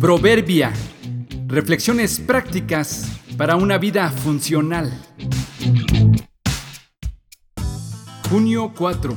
[0.00, 0.72] Proverbia.
[1.46, 4.90] Reflexiones prácticas para una vida funcional.
[8.30, 9.14] Junio 4.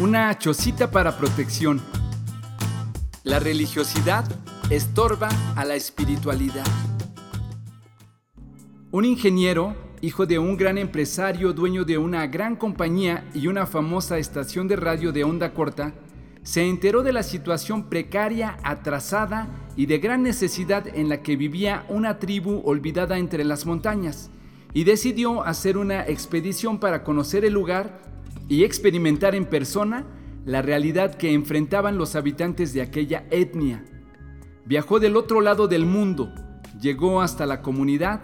[0.00, 1.82] Una chocita para protección.
[3.24, 4.24] La religiosidad
[4.70, 6.64] estorba a la espiritualidad.
[8.90, 14.16] Un ingeniero, hijo de un gran empresario, dueño de una gran compañía y una famosa
[14.16, 15.92] estación de radio de onda corta,
[16.42, 21.86] se enteró de la situación precaria, atrasada y de gran necesidad en la que vivía
[21.88, 24.30] una tribu olvidada entre las montañas,
[24.74, 28.02] y decidió hacer una expedición para conocer el lugar
[28.48, 30.06] y experimentar en persona
[30.44, 33.84] la realidad que enfrentaban los habitantes de aquella etnia.
[34.64, 36.32] Viajó del otro lado del mundo,
[36.80, 38.22] llegó hasta la comunidad,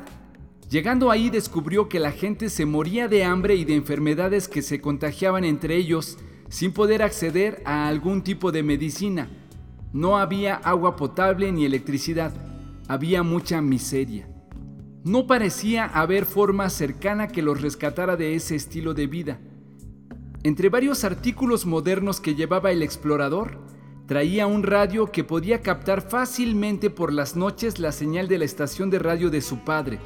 [0.68, 4.80] llegando ahí descubrió que la gente se moría de hambre y de enfermedades que se
[4.80, 9.28] contagiaban entre ellos, sin poder acceder a algún tipo de medicina.
[9.92, 12.32] No había agua potable ni electricidad,
[12.88, 14.28] había mucha miseria.
[15.04, 19.40] No parecía haber forma cercana que los rescatara de ese estilo de vida.
[20.42, 23.58] Entre varios artículos modernos que llevaba el explorador,
[24.06, 28.90] traía un radio que podía captar fácilmente por las noches la señal de la estación
[28.90, 29.98] de radio de su padre.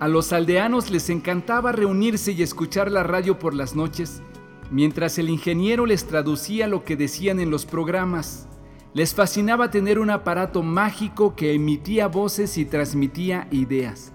[0.00, 4.22] A los aldeanos les encantaba reunirse y escuchar la radio por las noches
[4.70, 8.48] mientras el ingeniero les traducía lo que decían en los programas.
[8.94, 14.12] Les fascinaba tener un aparato mágico que emitía voces y transmitía ideas.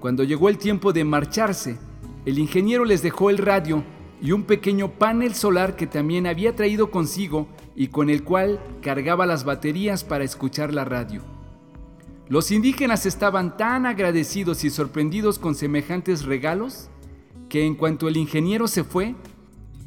[0.00, 1.78] Cuando llegó el tiempo de marcharse,
[2.24, 3.84] el ingeniero les dejó el radio
[4.20, 9.26] y un pequeño panel solar que también había traído consigo y con el cual cargaba
[9.26, 11.22] las baterías para escuchar la radio.
[12.28, 16.88] Los indígenas estaban tan agradecidos y sorprendidos con semejantes regalos
[17.48, 19.14] que en cuanto el ingeniero se fue,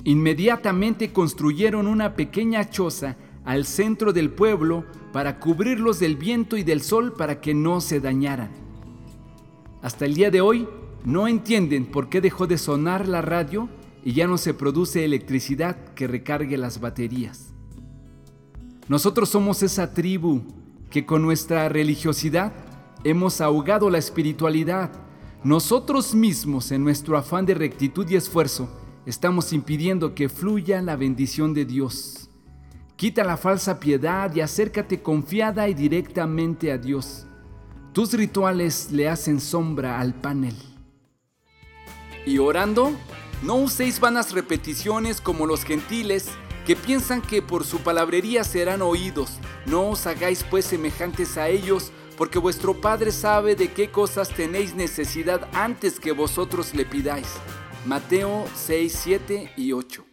[0.03, 6.81] Inmediatamente construyeron una pequeña choza al centro del pueblo para cubrirlos del viento y del
[6.81, 8.51] sol para que no se dañaran.
[9.81, 10.67] Hasta el día de hoy
[11.03, 13.69] no entienden por qué dejó de sonar la radio
[14.03, 17.53] y ya no se produce electricidad que recargue las baterías.
[18.87, 20.41] Nosotros somos esa tribu
[20.89, 22.53] que con nuestra religiosidad
[23.03, 24.91] hemos ahogado la espiritualidad.
[25.43, 28.69] Nosotros mismos en nuestro afán de rectitud y esfuerzo
[29.09, 32.29] estamos impidiendo que fluya la bendición de Dios.
[32.95, 37.25] Quita la falsa piedad y acércate confiada y directamente a Dios.
[37.91, 40.55] Tus rituales le hacen sombra al panel.
[42.23, 42.91] Y orando,
[43.41, 46.29] no uséis vanas repeticiones como los gentiles
[46.67, 49.39] que piensan que por su palabrería serán oídos.
[49.65, 54.75] No os hagáis pues semejantes a ellos, porque vuestro Padre sabe de qué cosas tenéis
[54.75, 57.27] necesidad antes que vosotros le pidáis.
[57.85, 60.08] Mateo 6, 7 y 8.